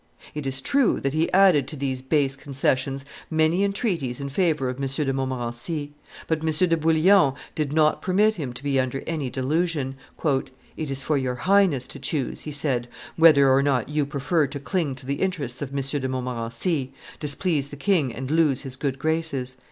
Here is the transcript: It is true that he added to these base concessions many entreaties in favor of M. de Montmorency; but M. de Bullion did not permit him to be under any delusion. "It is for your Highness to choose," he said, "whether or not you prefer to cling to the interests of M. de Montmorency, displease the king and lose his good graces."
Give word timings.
It 0.33 0.47
is 0.47 0.61
true 0.61 0.99
that 0.99 1.13
he 1.13 1.31
added 1.31 1.67
to 1.67 1.75
these 1.75 2.01
base 2.01 2.35
concessions 2.35 3.05
many 3.29 3.63
entreaties 3.63 4.19
in 4.19 4.29
favor 4.29 4.67
of 4.67 4.81
M. 4.81 4.89
de 4.89 5.13
Montmorency; 5.13 5.91
but 6.25 6.39
M. 6.39 6.47
de 6.69 6.75
Bullion 6.75 7.33
did 7.53 7.71
not 7.71 8.01
permit 8.01 8.33
him 8.33 8.51
to 8.53 8.63
be 8.63 8.79
under 8.79 9.03
any 9.05 9.29
delusion. 9.29 9.93
"It 10.25 10.89
is 10.89 11.03
for 11.03 11.19
your 11.19 11.35
Highness 11.35 11.87
to 11.89 11.99
choose," 11.99 12.41
he 12.41 12.51
said, 12.51 12.87
"whether 13.15 13.47
or 13.47 13.61
not 13.61 13.89
you 13.89 14.07
prefer 14.07 14.47
to 14.47 14.59
cling 14.59 14.95
to 14.95 15.05
the 15.05 15.21
interests 15.21 15.61
of 15.61 15.69
M. 15.69 15.81
de 15.83 16.09
Montmorency, 16.09 16.91
displease 17.19 17.69
the 17.69 17.75
king 17.75 18.11
and 18.11 18.31
lose 18.31 18.61
his 18.63 18.75
good 18.75 18.97
graces." 18.97 19.55